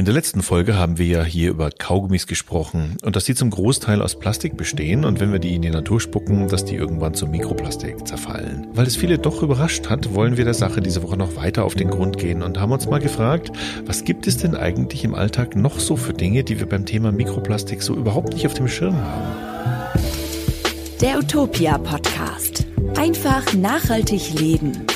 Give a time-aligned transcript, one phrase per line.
[0.00, 3.50] In der letzten Folge haben wir ja hier über Kaugummis gesprochen und dass die zum
[3.50, 7.12] Großteil aus Plastik bestehen und wenn wir die in die Natur spucken, dass die irgendwann
[7.12, 8.66] zu Mikroplastik zerfallen.
[8.72, 11.74] Weil es viele doch überrascht hat, wollen wir der Sache diese Woche noch weiter auf
[11.74, 13.52] den Grund gehen und haben uns mal gefragt,
[13.84, 17.12] was gibt es denn eigentlich im Alltag noch so für Dinge, die wir beim Thema
[17.12, 20.00] Mikroplastik so überhaupt nicht auf dem Schirm haben?
[21.02, 22.64] Der Utopia Podcast.
[22.96, 24.86] Einfach nachhaltig leben.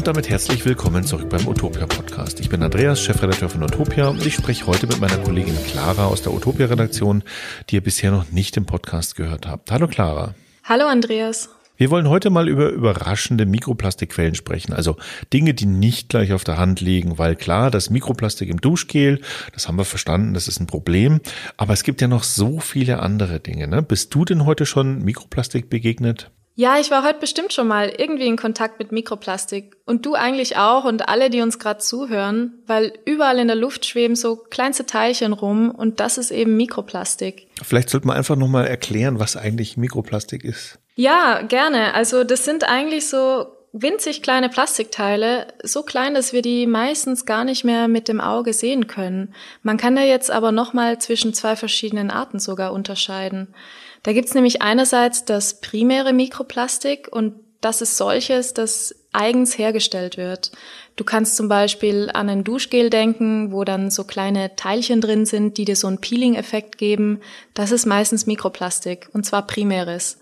[0.00, 2.40] Und damit herzlich willkommen zurück beim Utopia Podcast.
[2.40, 6.22] Ich bin Andreas, Chefredakteur von Utopia und ich spreche heute mit meiner Kollegin Clara aus
[6.22, 7.22] der Utopia Redaktion,
[7.68, 9.70] die ihr bisher noch nicht im Podcast gehört habt.
[9.70, 10.34] Hallo Clara.
[10.64, 11.50] Hallo Andreas.
[11.76, 14.96] Wir wollen heute mal über überraschende Mikroplastikquellen sprechen, also
[15.34, 19.20] Dinge, die nicht gleich auf der Hand liegen, weil klar, das Mikroplastik im Duschgel,
[19.52, 21.20] das haben wir verstanden, das ist ein Problem,
[21.58, 23.68] aber es gibt ja noch so viele andere Dinge.
[23.68, 23.82] Ne?
[23.82, 26.30] Bist du denn heute schon Mikroplastik begegnet?
[26.60, 29.78] Ja, ich war heute bestimmt schon mal irgendwie in Kontakt mit Mikroplastik.
[29.86, 33.86] Und du eigentlich auch und alle, die uns gerade zuhören, weil überall in der Luft
[33.86, 37.46] schweben so kleinste Teilchen rum und das ist eben Mikroplastik.
[37.62, 40.78] Vielleicht sollte man einfach nochmal erklären, was eigentlich Mikroplastik ist.
[40.96, 41.94] Ja, gerne.
[41.94, 47.44] Also das sind eigentlich so winzig kleine Plastikteile, so klein, dass wir die meistens gar
[47.44, 49.34] nicht mehr mit dem Auge sehen können.
[49.62, 53.54] Man kann da jetzt aber nochmal zwischen zwei verschiedenen Arten sogar unterscheiden.
[54.02, 60.50] Da gibt's nämlich einerseits das primäre Mikroplastik und das ist solches, das eigens hergestellt wird.
[60.96, 65.58] Du kannst zum Beispiel an ein Duschgel denken, wo dann so kleine Teilchen drin sind,
[65.58, 67.20] die dir so einen Peeling-Effekt geben.
[67.54, 70.18] Das ist meistens Mikroplastik und zwar primäres.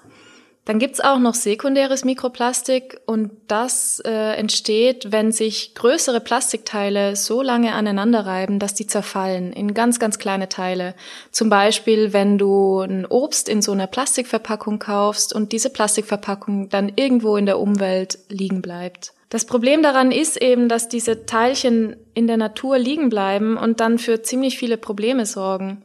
[0.69, 7.41] Dann gibt's auch noch sekundäres Mikroplastik und das äh, entsteht, wenn sich größere Plastikteile so
[7.41, 10.95] lange aneinander reiben, dass die zerfallen in ganz, ganz kleine Teile.
[11.31, 16.93] Zum Beispiel, wenn du ein Obst in so einer Plastikverpackung kaufst und diese Plastikverpackung dann
[16.97, 19.15] irgendwo in der Umwelt liegen bleibt.
[19.31, 23.99] Das Problem daran ist eben, dass diese Teilchen in der Natur liegen bleiben und dann
[23.99, 25.83] für ziemlich viele Probleme sorgen.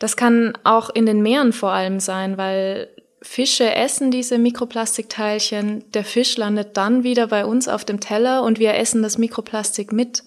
[0.00, 2.88] Das kann auch in den Meeren vor allem sein, weil
[3.26, 8.58] Fische essen diese Mikroplastikteilchen, der Fisch landet dann wieder bei uns auf dem Teller und
[8.58, 10.22] wir essen das Mikroplastik mit.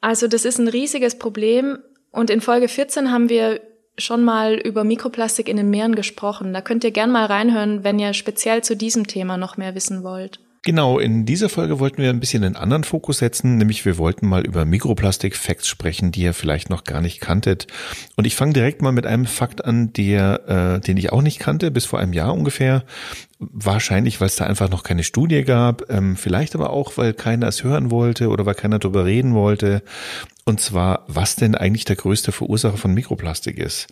[0.00, 1.78] Also das ist ein riesiges Problem
[2.12, 3.60] und in Folge 14 haben wir
[3.98, 6.52] schon mal über Mikroplastik in den Meeren gesprochen.
[6.52, 10.04] Da könnt ihr gern mal reinhören, wenn ihr speziell zu diesem Thema noch mehr wissen
[10.04, 10.38] wollt.
[10.64, 14.28] Genau, in dieser Folge wollten wir ein bisschen einen anderen Fokus setzen, nämlich wir wollten
[14.28, 17.66] mal über Mikroplastik-Facts sprechen, die ihr vielleicht noch gar nicht kanntet.
[18.14, 21.40] Und ich fange direkt mal mit einem Fakt an, der, äh, den ich auch nicht
[21.40, 22.84] kannte, bis vor einem Jahr ungefähr.
[23.40, 27.48] Wahrscheinlich, weil es da einfach noch keine Studie gab, ähm, vielleicht aber auch, weil keiner
[27.48, 29.82] es hören wollte oder weil keiner darüber reden wollte.
[30.44, 33.86] Und zwar, was denn eigentlich der größte Verursacher von Mikroplastik ist.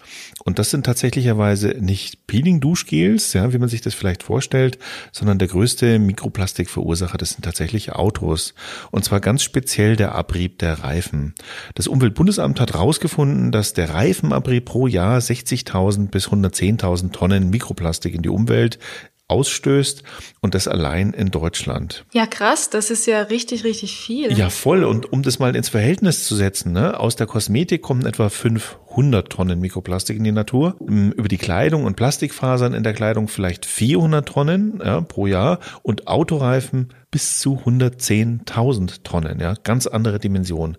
[0.44, 4.76] Und das sind tatsächlicherweise nicht Peeling-Duschgels, ja, wie man sich das vielleicht vorstellt,
[5.12, 8.54] sondern der größte Mikroplastikverursacher, das sind tatsächlich Autos.
[8.90, 11.34] Und zwar ganz speziell der Abrieb der Reifen.
[11.76, 18.22] Das Umweltbundesamt hat herausgefunden, dass der Reifenabrieb pro Jahr 60.000 bis 110.000 Tonnen Mikroplastik in
[18.22, 18.80] die Umwelt
[19.30, 20.02] ausstößt
[20.40, 22.04] und das allein in Deutschland.
[22.12, 24.36] Ja, krass, das ist ja richtig, richtig viel.
[24.36, 24.84] Ja, voll.
[24.84, 28.28] Und um das mal ins Verhältnis zu setzen, ne, aus der Kosmetik kommen etwa
[28.90, 30.76] 500 Tonnen Mikroplastik in die Natur.
[30.80, 36.08] Über die Kleidung und Plastikfasern in der Kleidung vielleicht 400 Tonnen ja, pro Jahr und
[36.08, 40.76] Autoreifen bis zu 110.000 Tonnen, ja, ganz andere Dimension.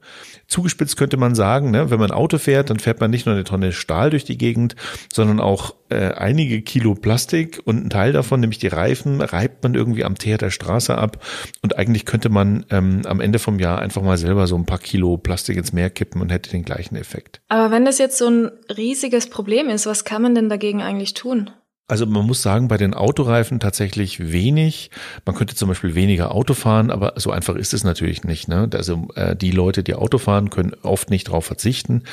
[0.48, 3.44] Zugespitzt könnte man sagen, ne, wenn man Auto fährt, dann fährt man nicht nur eine
[3.44, 4.76] Tonne Stahl durch die Gegend,
[5.14, 9.76] sondern auch äh, einige Kilo Plastik und ein Teil davon, nämlich die Reifen, reibt man
[9.76, 11.22] irgendwie am Teer der Straße ab
[11.62, 14.80] und eigentlich könnte man ähm, am Ende vom Jahr einfach mal selber so ein paar
[14.80, 17.42] Kilo Plastik ins Meer kippen und hätte den gleichen Effekt.
[17.50, 21.14] Aber wenn das jetzt so ein riesiges Problem ist, was kann man denn dagegen eigentlich
[21.14, 21.50] tun?
[21.88, 24.92] Also man muss sagen, bei den Autoreifen tatsächlich wenig.
[25.26, 28.48] Man könnte zum Beispiel weniger Auto fahren, aber so einfach ist es natürlich nicht.
[28.48, 28.70] Ne?
[28.74, 32.04] Also äh, die Leute, die Auto fahren, können oft nicht darauf verzichten.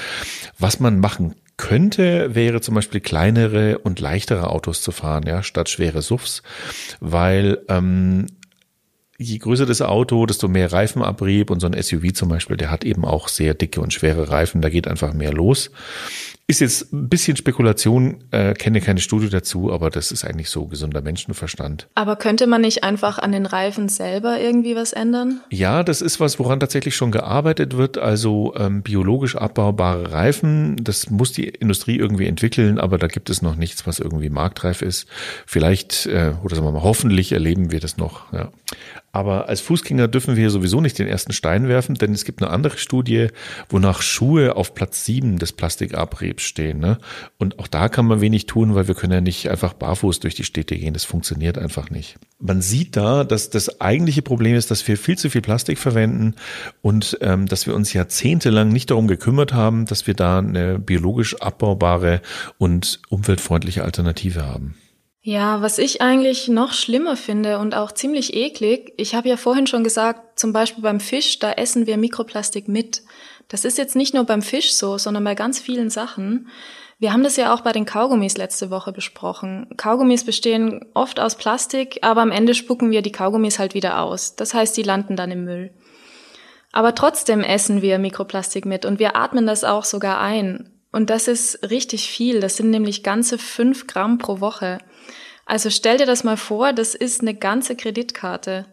[0.58, 5.68] Was man machen könnte, wäre zum Beispiel kleinere und leichtere Autos zu fahren, ja, statt
[5.68, 6.42] schwere Suffs,
[6.98, 8.26] weil ähm,
[9.18, 12.84] je größer das Auto, desto mehr Reifenabrieb und so ein SUV zum Beispiel, der hat
[12.84, 15.70] eben auch sehr dicke und schwere Reifen, da geht einfach mehr los.
[16.50, 20.64] Ist jetzt ein bisschen Spekulation, äh, kenne keine Studie dazu, aber das ist eigentlich so
[20.64, 21.88] gesunder Menschenverstand.
[21.94, 25.42] Aber könnte man nicht einfach an den Reifen selber irgendwie was ändern?
[25.50, 27.98] Ja, das ist was, woran tatsächlich schon gearbeitet wird.
[27.98, 33.42] Also ähm, biologisch abbaubare Reifen, das muss die Industrie irgendwie entwickeln, aber da gibt es
[33.42, 35.06] noch nichts, was irgendwie marktreif ist.
[35.44, 38.32] Vielleicht, äh, oder sagen wir mal, hoffentlich erleben wir das noch.
[38.32, 38.50] Ja.
[39.12, 42.50] Aber als Fußgänger dürfen wir sowieso nicht den ersten Stein werfen, denn es gibt eine
[42.50, 43.28] andere Studie,
[43.68, 46.78] wonach Schuhe auf Platz sieben des Plastikabriebs Gips stehen.
[46.78, 46.98] Ne?
[47.36, 50.34] Und auch da kann man wenig tun, weil wir können ja nicht einfach barfuß durch
[50.34, 50.94] die Städte gehen.
[50.94, 52.16] Das funktioniert einfach nicht.
[52.38, 56.34] Man sieht da, dass das eigentliche Problem ist, dass wir viel zu viel Plastik verwenden
[56.80, 61.40] und ähm, dass wir uns jahrzehntelang nicht darum gekümmert haben, dass wir da eine biologisch
[61.40, 62.22] abbaubare
[62.58, 64.76] und umweltfreundliche Alternative haben.
[65.28, 69.66] Ja, was ich eigentlich noch schlimmer finde und auch ziemlich eklig, ich habe ja vorhin
[69.66, 73.02] schon gesagt, zum Beispiel beim Fisch, da essen wir Mikroplastik mit.
[73.46, 76.48] Das ist jetzt nicht nur beim Fisch so, sondern bei ganz vielen Sachen.
[76.98, 79.66] Wir haben das ja auch bei den Kaugummis letzte Woche besprochen.
[79.76, 84.34] Kaugummis bestehen oft aus Plastik, aber am Ende spucken wir die Kaugummis halt wieder aus.
[84.34, 85.74] Das heißt, die landen dann im Müll.
[86.72, 90.72] Aber trotzdem essen wir Mikroplastik mit und wir atmen das auch sogar ein.
[90.90, 92.40] Und das ist richtig viel.
[92.40, 94.78] Das sind nämlich ganze fünf Gramm pro Woche.
[95.48, 98.66] Also stell dir das mal vor, das ist eine ganze Kreditkarte.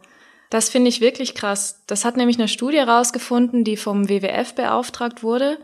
[0.50, 1.82] Das finde ich wirklich krass.
[1.88, 5.58] Das hat nämlich eine Studie herausgefunden, die vom WWF beauftragt wurde.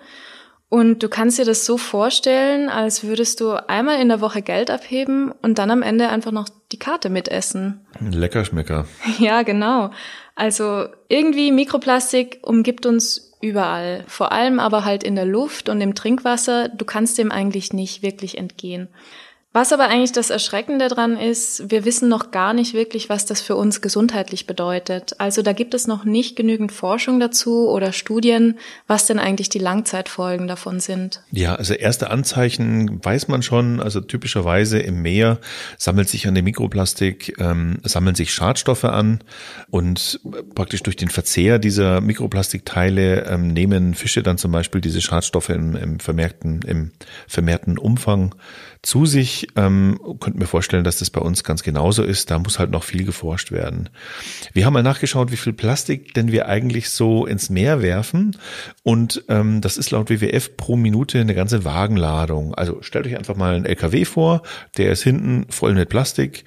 [0.69, 4.71] Und du kannst dir das so vorstellen, als würdest du einmal in der Woche Geld
[4.71, 7.85] abheben und dann am Ende einfach noch die Karte mitessen.
[7.99, 8.87] Leckerschmecker.
[9.19, 9.91] Ja, genau.
[10.35, 14.05] Also irgendwie Mikroplastik umgibt uns überall.
[14.07, 16.69] Vor allem aber halt in der Luft und im Trinkwasser.
[16.69, 18.87] Du kannst dem eigentlich nicht wirklich entgehen.
[19.53, 23.41] Was aber eigentlich das Erschreckende dran ist, wir wissen noch gar nicht wirklich, was das
[23.41, 25.19] für uns gesundheitlich bedeutet.
[25.19, 28.57] Also da gibt es noch nicht genügend Forschung dazu oder Studien,
[28.87, 31.21] was denn eigentlich die Langzeitfolgen davon sind.
[31.31, 33.81] Ja, also erste Anzeichen weiß man schon.
[33.81, 35.37] Also typischerweise im Meer
[35.77, 39.19] sammelt sich an dem Mikroplastik, ähm, sammeln sich Schadstoffe an
[39.69, 40.21] und
[40.55, 45.75] praktisch durch den Verzehr dieser Mikroplastikteile ähm, nehmen Fische dann zum Beispiel diese Schadstoffe im,
[45.75, 46.91] im vermehrten, im
[47.27, 48.33] vermehrten Umfang
[48.81, 49.40] zu sich.
[49.55, 52.31] Ähm, könnten mir vorstellen, dass das bei uns ganz genauso ist.
[52.31, 53.89] Da muss halt noch viel geforscht werden.
[54.53, 58.37] Wir haben mal nachgeschaut, wie viel Plastik denn wir eigentlich so ins Meer werfen.
[58.83, 62.55] Und ähm, das ist laut WWF pro Minute eine ganze Wagenladung.
[62.55, 64.41] Also stellt euch einfach mal einen LKW vor,
[64.77, 66.45] der ist hinten voll mit Plastik.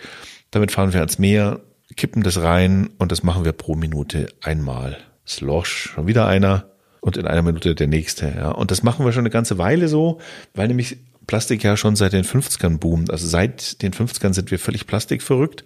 [0.51, 1.61] Damit fahren wir ans Meer,
[1.97, 4.99] kippen das rein und das machen wir pro Minute einmal.
[5.27, 6.71] Slosh, schon wieder einer
[7.01, 8.33] und in einer Minute der nächste.
[8.35, 8.51] Ja.
[8.51, 10.21] Und das machen wir schon eine ganze Weile so,
[10.55, 13.11] weil nämlich Plastik ja schon seit den 50ern boomt.
[13.11, 15.65] Also seit den 50ern sind wir völlig plastikverrückt.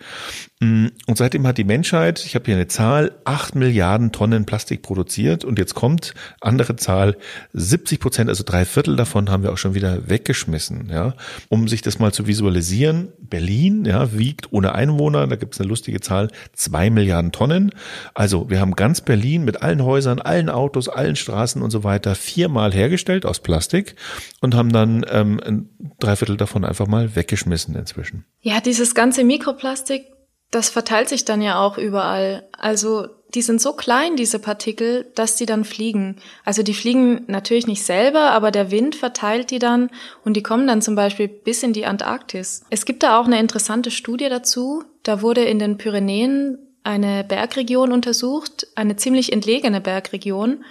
[0.60, 4.82] Mm, und seitdem hat die Menschheit, ich habe hier eine Zahl, acht Milliarden Tonnen Plastik
[4.82, 5.44] produziert.
[5.44, 7.16] Und jetzt kommt andere Zahl,
[7.52, 10.88] 70 Prozent, also drei Viertel davon haben wir auch schon wieder weggeschmissen.
[10.90, 11.14] Ja,
[11.48, 15.68] Um sich das mal zu visualisieren, Berlin ja, wiegt ohne Einwohner, da gibt es eine
[15.68, 17.72] lustige Zahl, zwei Milliarden Tonnen.
[18.14, 22.14] Also wir haben ganz Berlin mit allen Häusern, allen Autos, allen Straßen und so weiter
[22.14, 23.94] viermal hergestellt aus Plastik
[24.40, 28.24] und haben dann ähm, ein Dreiviertel davon einfach mal weggeschmissen inzwischen.
[28.40, 30.06] Ja, dieses ganze Mikroplastik,
[30.50, 32.48] das verteilt sich dann ja auch überall.
[32.52, 36.16] Also die sind so klein, diese Partikel, dass die dann fliegen.
[36.44, 39.90] Also die fliegen natürlich nicht selber, aber der Wind verteilt die dann
[40.24, 42.64] und die kommen dann zum Beispiel bis in die Antarktis.
[42.70, 44.82] Es gibt da auch eine interessante Studie dazu.
[45.02, 50.64] Da wurde in den Pyrenäen eine Bergregion untersucht, eine ziemlich entlegene Bergregion.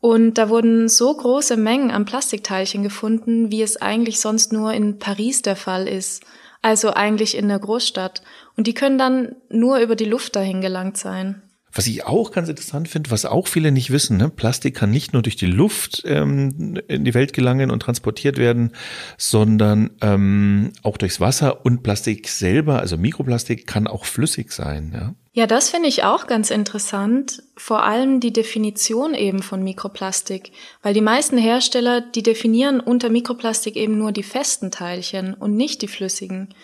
[0.00, 4.98] Und da wurden so große Mengen an Plastikteilchen gefunden, wie es eigentlich sonst nur in
[4.98, 6.22] Paris der Fall ist.
[6.62, 8.22] Also eigentlich in der Großstadt.
[8.56, 11.42] Und die können dann nur über die Luft dahin gelangt sein.
[11.76, 14.30] Was ich auch ganz interessant finde, was auch viele nicht wissen, ne?
[14.30, 18.72] Plastik kann nicht nur durch die Luft ähm, in die Welt gelangen und transportiert werden,
[19.18, 24.92] sondern ähm, auch durchs Wasser und Plastik selber, also Mikroplastik, kann auch flüssig sein.
[24.94, 30.50] Ja, ja das finde ich auch ganz interessant, vor allem die Definition eben von Mikroplastik,
[30.82, 35.82] weil die meisten Hersteller, die definieren unter Mikroplastik eben nur die festen Teilchen und nicht
[35.82, 36.54] die flüssigen.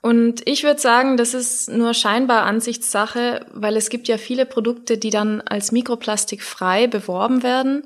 [0.00, 4.96] Und ich würde sagen, das ist nur scheinbar Ansichtssache, weil es gibt ja viele Produkte,
[4.96, 7.82] die dann als Mikroplastik frei beworben werden,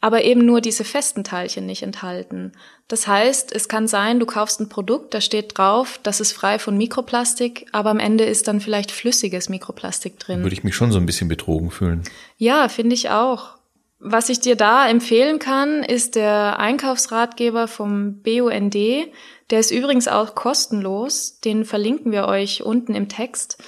[0.00, 2.52] aber eben nur diese festen Teilchen nicht enthalten.
[2.88, 6.60] Das heißt, es kann sein, du kaufst ein Produkt, da steht drauf, das ist frei
[6.60, 10.42] von Mikroplastik, aber am Ende ist dann vielleicht flüssiges Mikroplastik drin.
[10.42, 12.02] Würde ich mich schon so ein bisschen betrogen fühlen.
[12.36, 13.56] Ja, finde ich auch.
[13.98, 18.74] Was ich dir da empfehlen kann, ist der Einkaufsratgeber vom BUND.
[18.74, 21.40] Der ist übrigens auch kostenlos.
[21.40, 23.58] Den verlinken wir euch unten im Text.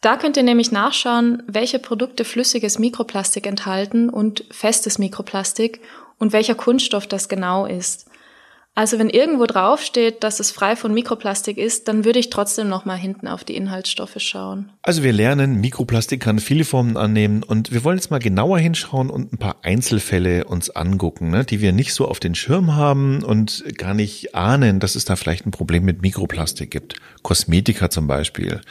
[0.00, 5.80] Da könnt ihr nämlich nachschauen, welche Produkte flüssiges Mikroplastik enthalten und festes Mikroplastik
[6.18, 8.09] und welcher Kunststoff das genau ist.
[8.80, 12.86] Also wenn irgendwo draufsteht, dass es frei von Mikroplastik ist, dann würde ich trotzdem noch
[12.86, 14.72] mal hinten auf die Inhaltsstoffe schauen.
[14.80, 19.10] Also wir lernen, Mikroplastik kann viele Formen annehmen und wir wollen jetzt mal genauer hinschauen
[19.10, 23.22] und ein paar Einzelfälle uns angucken, ne, die wir nicht so auf den Schirm haben
[23.22, 26.94] und gar nicht ahnen, dass es da vielleicht ein Problem mit Mikroplastik gibt.
[27.20, 28.62] Kosmetika zum Beispiel.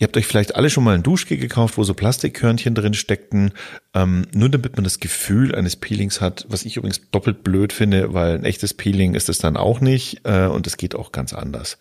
[0.00, 3.52] Ihr habt euch vielleicht alle schon mal ein Duschgel gekauft, wo so Plastikkörnchen drin steckten,
[3.94, 8.12] ähm, nur damit man das Gefühl eines Peelings hat, was ich übrigens doppelt blöd finde,
[8.12, 11.32] weil ein echtes Peeling ist es dann auch nicht äh, und es geht auch ganz
[11.32, 11.78] anders.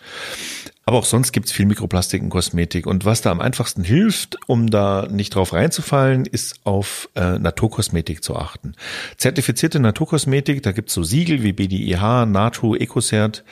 [0.87, 2.85] Aber auch sonst gibt es viel Mikroplastik in Kosmetik.
[2.85, 8.23] Und was da am einfachsten hilft, um da nicht drauf reinzufallen, ist auf äh, Naturkosmetik
[8.23, 8.75] zu achten.
[9.17, 13.43] Zertifizierte Naturkosmetik, da gibt es so Siegel wie BDIH, NATO, EcoCert,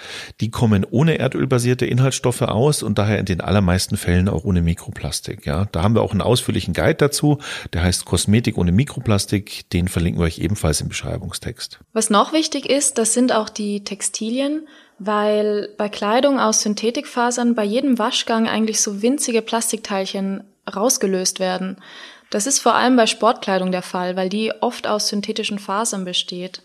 [0.42, 5.48] die kommen ohne erdölbasierte Inhaltsstoffe aus und daher in den allermeisten Fällen auch ohne Mikroplastik.
[5.48, 7.40] Ja, Da haben wir auch einen ausführlichen Guide dazu,
[7.74, 9.68] der heißt Kosmetik ohne Mikroplastik.
[9.72, 11.80] Den verlinken wir euch ebenfalls im Beschreibungstext.
[11.94, 14.68] Was noch wichtig ist, das sind auch die Textilien
[15.06, 20.44] weil bei Kleidung aus Synthetikfasern bei jedem Waschgang eigentlich so winzige Plastikteilchen
[20.74, 21.78] rausgelöst werden.
[22.30, 26.62] Das ist vor allem bei Sportkleidung der Fall, weil die oft aus synthetischen Fasern besteht.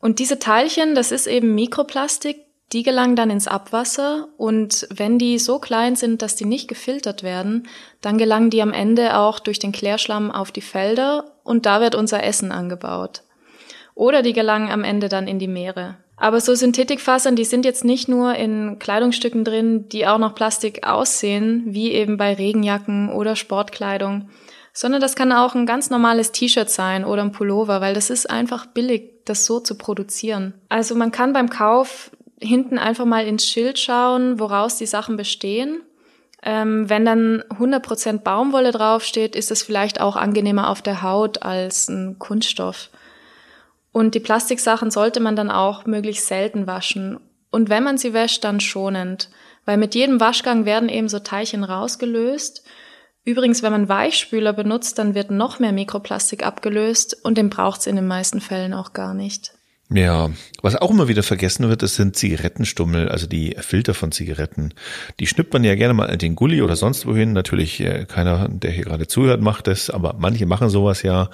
[0.00, 2.38] Und diese Teilchen, das ist eben Mikroplastik,
[2.72, 7.22] die gelangen dann ins Abwasser und wenn die so klein sind, dass die nicht gefiltert
[7.22, 7.68] werden,
[8.00, 11.94] dann gelangen die am Ende auch durch den Klärschlamm auf die Felder und da wird
[11.94, 13.22] unser Essen angebaut.
[13.94, 15.98] Oder die gelangen am Ende dann in die Meere.
[16.16, 20.86] Aber so Synthetikfasern, die sind jetzt nicht nur in Kleidungsstücken drin, die auch noch Plastik
[20.86, 24.28] aussehen, wie eben bei Regenjacken oder Sportkleidung,
[24.72, 28.30] sondern das kann auch ein ganz normales T-Shirt sein oder ein Pullover, weil das ist
[28.30, 30.54] einfach billig, das so zu produzieren.
[30.68, 35.80] Also man kann beim Kauf hinten einfach mal ins Schild schauen, woraus die Sachen bestehen.
[36.42, 41.88] Ähm, wenn dann 100% Baumwolle draufsteht, ist es vielleicht auch angenehmer auf der Haut als
[41.88, 42.90] ein Kunststoff.
[43.94, 47.20] Und die Plastiksachen sollte man dann auch möglichst selten waschen.
[47.52, 49.30] Und wenn man sie wäscht, dann schonend.
[49.66, 52.64] Weil mit jedem Waschgang werden eben so Teilchen rausgelöst.
[53.24, 57.94] Übrigens, wenn man Weichspüler benutzt, dann wird noch mehr Mikroplastik abgelöst und den braucht's in
[57.94, 59.52] den meisten Fällen auch gar nicht.
[59.90, 60.30] Ja,
[60.62, 64.72] was auch immer wieder vergessen wird, das sind Zigarettenstummel, also die Filter von Zigaretten.
[65.20, 67.34] Die schnippt man ja gerne mal in den Gully oder sonst wohin.
[67.34, 71.28] Natürlich äh, keiner, der hier gerade zuhört, macht das, aber manche machen sowas ja.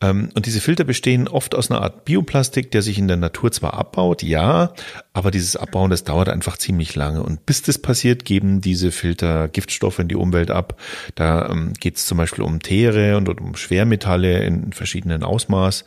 [0.00, 3.52] Ähm, und diese Filter bestehen oft aus einer Art Bioplastik, der sich in der Natur
[3.52, 4.72] zwar abbaut, ja,
[5.12, 7.22] aber dieses Abbauen, das dauert einfach ziemlich lange.
[7.22, 10.80] Und bis das passiert, geben diese Filter Giftstoffe in die Umwelt ab.
[11.14, 15.84] Da ähm, geht es zum Beispiel um Teere und um Schwermetalle in verschiedenen Ausmaß.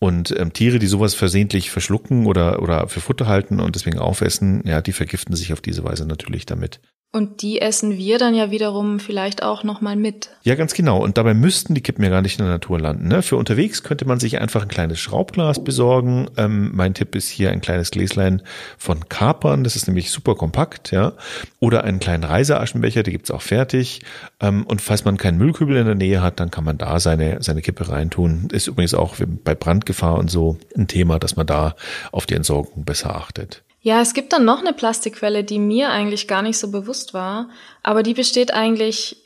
[0.00, 4.62] Und ähm, Tiere, die sowas versehentlich verschlucken oder, oder für Futter halten und deswegen aufessen,
[4.64, 6.80] ja, die vergiften sich auf diese Weise natürlich damit.
[7.10, 10.28] Und die essen wir dann ja wiederum vielleicht auch nochmal mit.
[10.42, 11.02] Ja, ganz genau.
[11.02, 13.08] Und dabei müssten die Kippen ja gar nicht in der Natur landen.
[13.08, 13.22] Ne?
[13.22, 16.28] Für unterwegs könnte man sich einfach ein kleines Schraubglas besorgen.
[16.36, 18.42] Ähm, mein Tipp ist hier ein kleines Gläslein
[18.76, 19.64] von Kapern.
[19.64, 21.14] Das ist nämlich super kompakt, ja.
[21.60, 24.02] Oder einen kleinen Reiseaschenbecher, die gibt's auch fertig.
[24.38, 27.42] Ähm, und falls man keinen Müllkübel in der Nähe hat, dann kann man da seine,
[27.42, 28.48] seine Kippe reintun.
[28.52, 31.74] Ist übrigens auch bei Brandgefahr und so ein Thema, dass man da
[32.12, 33.64] auf die Entsorgung besser achtet.
[33.88, 37.48] Ja, es gibt dann noch eine Plastikquelle, die mir eigentlich gar nicht so bewusst war,
[37.82, 39.16] aber die besteht eigentlich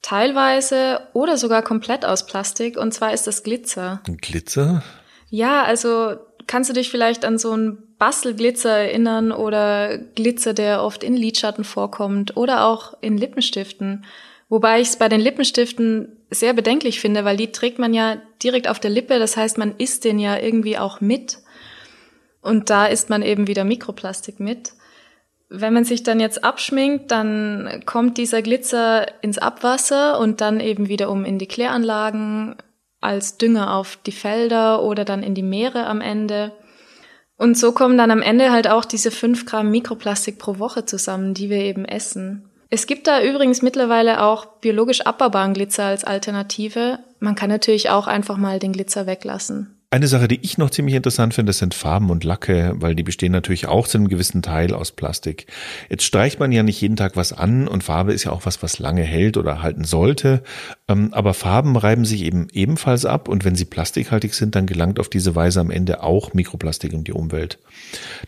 [0.00, 4.00] teilweise oder sogar komplett aus Plastik und zwar ist das Glitzer.
[4.20, 4.84] Glitzer?
[5.28, 6.14] Ja, also
[6.46, 11.64] kannst du dich vielleicht an so einen Bastelglitzer erinnern oder Glitzer, der oft in Lidschatten
[11.64, 14.04] vorkommt oder auch in Lippenstiften.
[14.48, 18.68] Wobei ich es bei den Lippenstiften sehr bedenklich finde, weil die trägt man ja direkt
[18.68, 21.38] auf der Lippe, das heißt, man isst den ja irgendwie auch mit.
[22.42, 24.74] Und da isst man eben wieder Mikroplastik mit.
[25.48, 30.88] Wenn man sich dann jetzt abschminkt, dann kommt dieser Glitzer ins Abwasser und dann eben
[30.88, 32.56] wiederum in die Kläranlagen
[33.00, 36.52] als Dünger auf die Felder oder dann in die Meere am Ende.
[37.36, 41.34] Und so kommen dann am Ende halt auch diese fünf Gramm Mikroplastik pro Woche zusammen,
[41.34, 42.48] die wir eben essen.
[42.70, 47.00] Es gibt da übrigens mittlerweile auch biologisch abbaubaren Glitzer als Alternative.
[47.20, 49.81] Man kann natürlich auch einfach mal den Glitzer weglassen.
[49.92, 53.30] Eine Sache, die ich noch ziemlich interessant finde, sind Farben und Lacke, weil die bestehen
[53.30, 55.48] natürlich auch zu einem gewissen Teil aus Plastik.
[55.90, 58.62] Jetzt streicht man ja nicht jeden Tag was an und Farbe ist ja auch was,
[58.62, 60.44] was lange hält oder halten sollte.
[60.88, 64.98] Ähm, aber Farben reiben sich eben ebenfalls ab und wenn sie plastikhaltig sind, dann gelangt
[64.98, 67.58] auf diese Weise am Ende auch Mikroplastik in die Umwelt.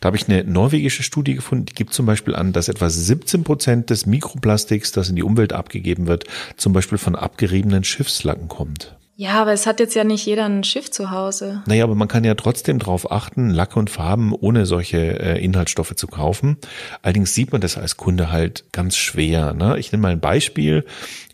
[0.00, 3.42] Da habe ich eine norwegische Studie gefunden, die gibt zum Beispiel an, dass etwa 17
[3.42, 6.24] Prozent des Mikroplastiks, das in die Umwelt abgegeben wird,
[6.58, 8.98] zum Beispiel von abgeriebenen Schiffslacken kommt.
[9.16, 11.62] Ja, aber es hat jetzt ja nicht jeder ein Schiff zu Hause.
[11.66, 15.94] Naja, aber man kann ja trotzdem darauf achten, Lacke und Farben ohne solche äh, Inhaltsstoffe
[15.94, 16.56] zu kaufen.
[17.00, 19.54] Allerdings sieht man das als Kunde halt ganz schwer.
[19.54, 19.78] Ne?
[19.78, 20.84] Ich nehme mal ein Beispiel.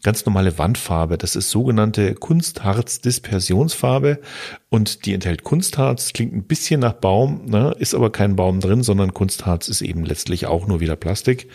[0.03, 1.17] Ganz normale Wandfarbe.
[1.17, 4.19] Das ist sogenannte Kunstharz-Dispersionsfarbe
[4.69, 6.13] und die enthält Kunstharz.
[6.13, 7.75] Klingt ein bisschen nach Baum, ne?
[7.79, 11.49] ist aber kein Baum drin, sondern Kunstharz ist eben letztlich auch nur wieder Plastik.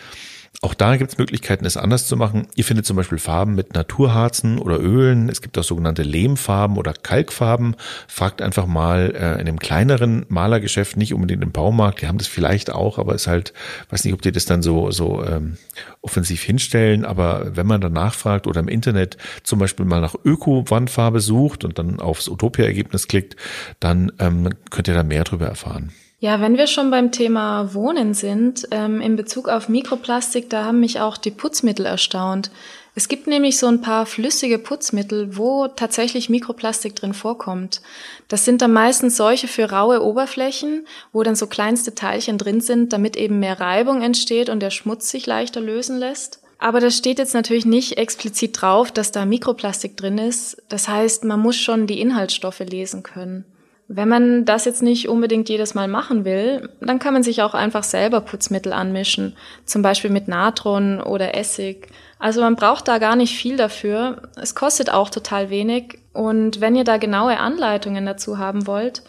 [0.62, 2.48] Auch da gibt es Möglichkeiten, es anders zu machen.
[2.54, 5.28] Ihr findet zum Beispiel Farben mit Naturharzen oder Ölen.
[5.28, 7.76] Es gibt auch sogenannte Lehmfarben oder Kalkfarben.
[8.08, 12.02] Fragt einfach mal äh, in einem kleineren Malergeschäft, nicht unbedingt im Baumarkt.
[12.02, 13.52] Die haben das vielleicht auch, aber ist halt,
[13.90, 15.58] weiß nicht, ob die das dann so so ähm,
[16.00, 17.04] offensiv hinstellen.
[17.04, 21.78] Aber wenn man danach fragt oder im Internet zum Beispiel mal nach Öko-Wandfarbe sucht und
[21.78, 23.36] dann aufs Utopia-Ergebnis klickt,
[23.80, 25.92] dann ähm, könnt ihr da mehr darüber erfahren.
[26.18, 30.80] Ja, wenn wir schon beim Thema Wohnen sind, ähm, in Bezug auf Mikroplastik, da haben
[30.80, 32.50] mich auch die Putzmittel erstaunt.
[32.94, 37.82] Es gibt nämlich so ein paar flüssige Putzmittel, wo tatsächlich Mikroplastik drin vorkommt.
[38.28, 42.94] Das sind dann meistens solche für raue Oberflächen, wo dann so kleinste Teilchen drin sind,
[42.94, 46.40] damit eben mehr Reibung entsteht und der Schmutz sich leichter lösen lässt.
[46.58, 50.62] Aber das steht jetzt natürlich nicht explizit drauf, dass da Mikroplastik drin ist.
[50.70, 53.44] Das heißt, man muss schon die Inhaltsstoffe lesen können.
[53.88, 57.54] Wenn man das jetzt nicht unbedingt jedes Mal machen will, dann kann man sich auch
[57.54, 61.88] einfach selber Putzmittel anmischen, zum Beispiel mit Natron oder Essig.
[62.18, 64.22] Also man braucht da gar nicht viel dafür.
[64.40, 66.00] Es kostet auch total wenig.
[66.12, 69.02] Und wenn ihr da genaue Anleitungen dazu haben wollt,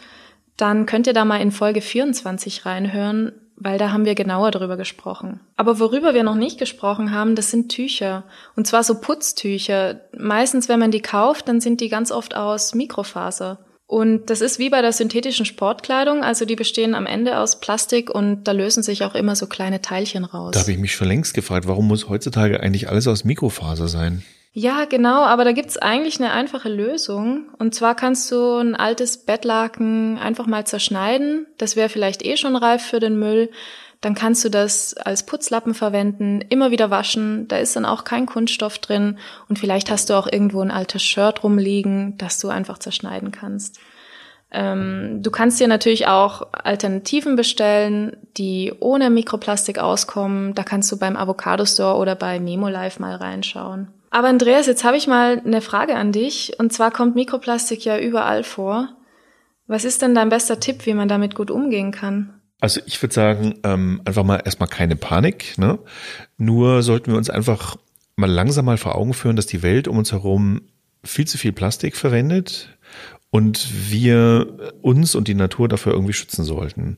[0.56, 4.76] dann könnt ihr da mal in Folge 24 reinhören, weil da haben wir genauer darüber
[4.76, 5.40] gesprochen.
[5.56, 8.22] Aber worüber wir noch nicht gesprochen haben, das sind Tücher.
[8.54, 10.00] Und zwar so Putztücher.
[10.16, 13.58] Meistens, wenn man die kauft, dann sind die ganz oft aus Mikrofaser.
[13.88, 18.10] Und das ist wie bei der synthetischen Sportkleidung, also die bestehen am Ende aus Plastik
[18.10, 20.52] und da lösen sich auch immer so kleine Teilchen raus.
[20.52, 24.22] Da habe ich mich schon längst gefragt, warum muss heutzutage eigentlich alles aus Mikrofaser sein?
[24.52, 27.46] Ja, genau, aber da gibt's eigentlich eine einfache Lösung.
[27.58, 31.46] Und zwar kannst du ein altes Bettlaken einfach mal zerschneiden.
[31.56, 33.50] Das wäre vielleicht eh schon reif für den Müll
[34.00, 37.48] dann kannst du das als Putzlappen verwenden, immer wieder waschen.
[37.48, 41.02] Da ist dann auch kein Kunststoff drin und vielleicht hast du auch irgendwo ein altes
[41.02, 43.80] Shirt rumliegen, das du einfach zerschneiden kannst.
[44.50, 50.54] Ähm, du kannst dir natürlich auch Alternativen bestellen, die ohne Mikroplastik auskommen.
[50.54, 53.88] Da kannst du beim Avocado Store oder bei Memo Life mal reinschauen.
[54.10, 56.58] Aber Andreas, jetzt habe ich mal eine Frage an dich.
[56.58, 58.88] Und zwar kommt Mikroplastik ja überall vor.
[59.66, 62.37] Was ist denn dein bester Tipp, wie man damit gut umgehen kann?
[62.60, 65.56] Also ich würde sagen, ähm, einfach mal erstmal keine Panik.
[65.58, 65.78] Ne?
[66.36, 67.76] Nur sollten wir uns einfach
[68.16, 70.62] mal langsam mal vor Augen führen, dass die Welt um uns herum
[71.04, 72.76] viel zu viel Plastik verwendet
[73.30, 76.96] und wir uns und die Natur dafür irgendwie schützen sollten.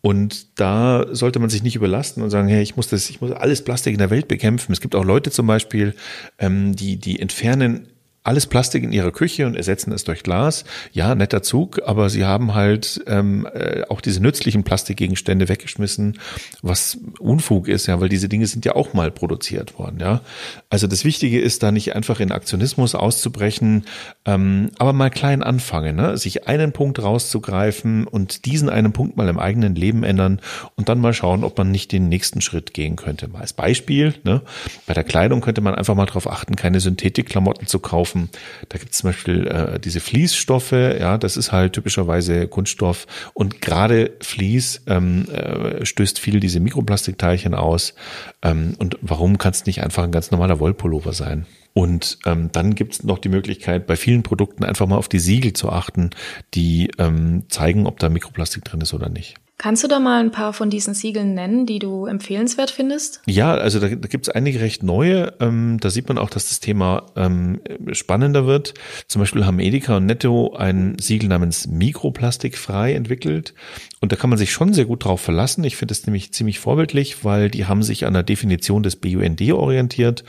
[0.00, 3.32] Und da sollte man sich nicht überlasten und sagen, hey, ich muss das, ich muss
[3.32, 4.72] alles Plastik in der Welt bekämpfen.
[4.72, 5.94] Es gibt auch Leute zum Beispiel,
[6.38, 7.88] ähm, die, die entfernen
[8.24, 10.64] alles Plastik in ihrer Küche und ersetzen es durch Glas.
[10.92, 16.18] Ja, netter Zug, aber sie haben halt ähm, äh, auch diese nützlichen Plastikgegenstände weggeschmissen,
[16.60, 20.20] was Unfug ist, ja, weil diese Dinge sind ja auch mal produziert worden, ja.
[20.68, 23.86] Also das Wichtige ist da nicht einfach in Aktionismus auszubrechen,
[24.26, 26.18] ähm, aber mal klein anfangen, ne?
[26.18, 30.40] sich einen Punkt rauszugreifen und diesen einen Punkt mal im eigenen Leben ändern
[30.76, 33.28] und dann mal schauen, ob man nicht den nächsten Schritt gehen könnte.
[33.28, 34.42] Mal als Beispiel, ne?
[34.86, 38.30] bei der Kleidung könnte man einfach mal darauf achten, keine Synthetikklamotten zu kaufen kaufen.
[38.68, 43.60] Da gibt es zum Beispiel äh, diese Fließstoffe, ja, das ist halt typischerweise Kunststoff und
[43.60, 47.94] gerade Fließ ähm, äh, stößt viel diese Mikroplastikteilchen aus.
[48.42, 51.46] Ähm, und warum kann es nicht einfach ein ganz normaler Wollpullover sein?
[51.74, 55.20] Und ähm, dann gibt es noch die Möglichkeit, bei vielen Produkten einfach mal auf die
[55.20, 56.10] Siegel zu achten,
[56.54, 59.36] die ähm, zeigen, ob da Mikroplastik drin ist oder nicht.
[59.58, 63.20] Kannst du da mal ein paar von diesen Siegeln nennen, die du empfehlenswert findest?
[63.26, 65.34] Ja, also da, da gibt es einige recht neue.
[65.40, 68.74] Ähm, da sieht man auch, dass das Thema ähm, spannender wird.
[69.08, 73.52] Zum Beispiel haben Edeka und Netto ein Siegel namens Mikroplastikfrei entwickelt.
[74.00, 75.64] Und da kann man sich schon sehr gut drauf verlassen.
[75.64, 79.42] Ich finde es nämlich ziemlich vorbildlich, weil die haben sich an der Definition des BUND
[79.50, 80.22] orientiert.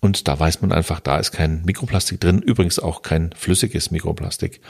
[0.00, 2.42] Und da weiß man einfach, da ist kein Mikroplastik drin.
[2.42, 4.60] Übrigens auch kein flüssiges Mikroplastik.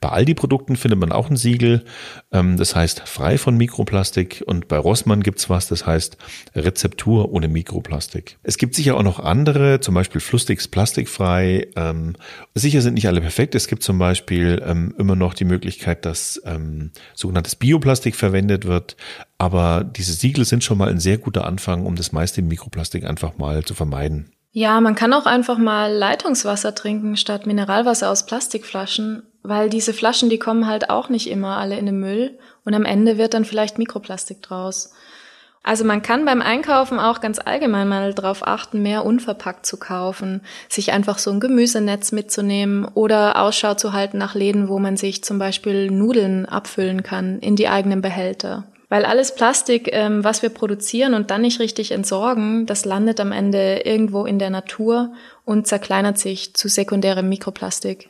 [0.00, 1.84] Bei Aldi-Produkten findet man auch ein Siegel.
[2.30, 4.42] Ähm, das heißt frei von Mikroplastik.
[4.46, 6.16] Und bei Rossmann gibt's was, das heißt
[6.54, 8.38] Rezeptur ohne Mikroplastik.
[8.42, 11.68] Es gibt sicher auch noch andere, zum Beispiel Flussticks plastikfrei.
[11.76, 12.14] Ähm,
[12.54, 13.54] sicher sind nicht alle perfekt.
[13.54, 18.96] Es gibt zum Beispiel ähm, immer noch die Möglichkeit, dass ähm, sogenanntes Bioplastik verwendet wird.
[19.38, 23.36] Aber diese Siegel sind schon mal ein sehr guter Anfang, um das meiste Mikroplastik einfach
[23.38, 24.30] mal zu vermeiden.
[24.58, 30.30] Ja, man kann auch einfach mal Leitungswasser trinken statt Mineralwasser aus Plastikflaschen, weil diese Flaschen,
[30.30, 33.44] die kommen halt auch nicht immer alle in den Müll und am Ende wird dann
[33.44, 34.92] vielleicht Mikroplastik draus.
[35.66, 40.42] Also man kann beim Einkaufen auch ganz allgemein mal darauf achten, mehr unverpackt zu kaufen,
[40.68, 45.24] sich einfach so ein Gemüsenetz mitzunehmen oder Ausschau zu halten nach Läden, wo man sich
[45.24, 48.62] zum Beispiel Nudeln abfüllen kann in die eigenen Behälter.
[48.88, 53.32] Weil alles Plastik, ähm, was wir produzieren und dann nicht richtig entsorgen, das landet am
[53.32, 55.12] Ende irgendwo in der Natur
[55.44, 58.08] und zerkleinert sich zu sekundärem Mikroplastik.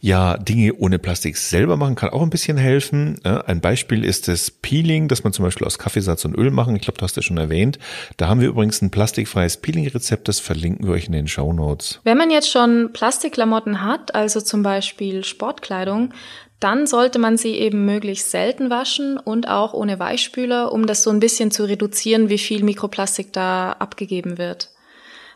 [0.00, 3.22] Ja, Dinge ohne Plastik selber machen kann auch ein bisschen helfen.
[3.24, 6.76] Ein Beispiel ist das Peeling, das man zum Beispiel aus Kaffeesatz und Öl machen.
[6.76, 7.78] Ich glaube, du hast ja schon erwähnt.
[8.16, 12.00] Da haben wir übrigens ein plastikfreies Peeling-Rezept, das verlinken wir euch in den Show Notes.
[12.04, 16.14] Wenn man jetzt schon Plastikklamotten hat, also zum Beispiel Sportkleidung,
[16.60, 21.10] dann sollte man sie eben möglichst selten waschen und auch ohne Weichspüler, um das so
[21.10, 24.68] ein bisschen zu reduzieren, wie viel Mikroplastik da abgegeben wird.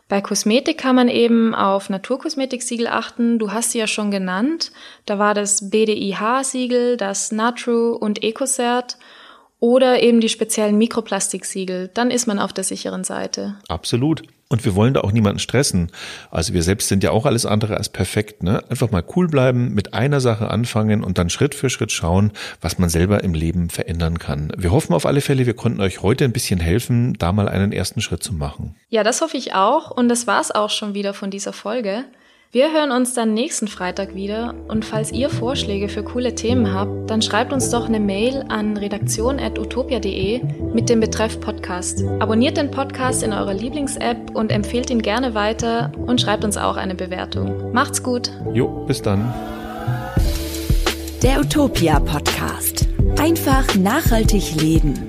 [0.07, 3.39] Bei Kosmetik kann man eben auf Naturkosmetiksiegel achten.
[3.39, 4.71] Du hast sie ja schon genannt.
[5.07, 8.97] Da war das BDIH-Siegel, das Natru und EcoCert
[9.65, 11.89] oder eben die speziellen Mikroplastiksiegel.
[11.95, 13.55] Dann ist man auf der sicheren Seite.
[13.67, 14.21] Absolut.
[14.47, 15.91] Und wir wollen da auch niemanden stressen.
[16.29, 18.43] Also wir selbst sind ja auch alles andere als perfekt.
[18.43, 18.63] Ne?
[18.69, 22.77] Einfach mal cool bleiben, mit einer Sache anfangen und dann Schritt für Schritt schauen, was
[22.77, 24.51] man selber im Leben verändern kann.
[24.55, 27.71] Wir hoffen auf alle Fälle, wir konnten euch heute ein bisschen helfen, da mal einen
[27.71, 28.75] ersten Schritt zu machen.
[28.89, 29.89] Ja, das hoffe ich auch.
[29.89, 32.05] Und das war's auch schon wieder von dieser Folge.
[32.51, 37.09] Wir hören uns dann nächsten Freitag wieder und falls ihr Vorschläge für coole Themen habt,
[37.09, 40.41] dann schreibt uns doch eine Mail an redaktion.utopia.de
[40.73, 42.03] mit dem Betreff Podcast.
[42.19, 46.77] Abonniert den Podcast in eurer Lieblings-App und empfehlt ihn gerne weiter und schreibt uns auch
[46.77, 47.73] eine Bewertung.
[47.73, 48.31] Macht's gut.
[48.53, 49.33] Jo, bis dann.
[51.23, 52.87] Der Utopia Podcast.
[53.17, 55.07] Einfach nachhaltig leben.